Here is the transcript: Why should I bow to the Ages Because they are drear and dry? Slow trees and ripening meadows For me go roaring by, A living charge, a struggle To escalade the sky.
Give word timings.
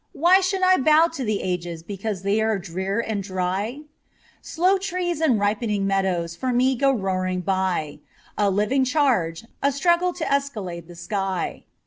Why 0.13 0.39
should 0.39 0.63
I 0.63 0.77
bow 0.77 1.09
to 1.13 1.23
the 1.23 1.41
Ages 1.43 1.83
Because 1.83 2.23
they 2.23 2.41
are 2.41 2.57
drear 2.57 3.01
and 3.01 3.21
dry? 3.21 3.81
Slow 4.41 4.79
trees 4.79 5.21
and 5.21 5.37
ripening 5.39 5.85
meadows 5.85 6.35
For 6.35 6.51
me 6.51 6.75
go 6.75 6.91
roaring 6.91 7.41
by, 7.41 7.99
A 8.35 8.49
living 8.49 8.83
charge, 8.83 9.45
a 9.61 9.71
struggle 9.71 10.11
To 10.13 10.31
escalade 10.33 10.87
the 10.87 10.95
sky. 10.95 11.65